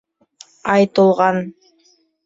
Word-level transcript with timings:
Ай 0.75 0.89
тулған. 1.01 1.41